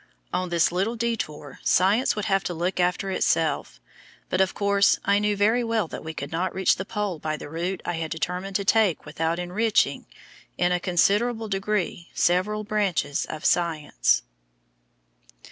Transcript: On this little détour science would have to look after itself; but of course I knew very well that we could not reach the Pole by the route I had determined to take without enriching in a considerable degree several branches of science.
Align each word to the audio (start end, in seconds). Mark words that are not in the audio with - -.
On 0.33 0.49
this 0.49 0.71
little 0.71 0.97
détour 0.97 1.59
science 1.63 2.15
would 2.15 2.25
have 2.25 2.43
to 2.45 2.55
look 2.55 2.79
after 2.79 3.11
itself; 3.11 3.79
but 4.29 4.41
of 4.41 4.55
course 4.55 4.97
I 5.05 5.19
knew 5.19 5.37
very 5.37 5.63
well 5.63 5.87
that 5.89 6.03
we 6.03 6.11
could 6.15 6.31
not 6.31 6.55
reach 6.55 6.77
the 6.77 6.85
Pole 6.85 7.19
by 7.19 7.37
the 7.37 7.47
route 7.51 7.81
I 7.85 7.93
had 7.93 8.09
determined 8.09 8.55
to 8.55 8.65
take 8.65 9.05
without 9.05 9.37
enriching 9.37 10.07
in 10.57 10.71
a 10.71 10.79
considerable 10.79 11.47
degree 11.49 12.09
several 12.15 12.63
branches 12.63 13.27
of 13.29 13.45
science. 13.45 14.23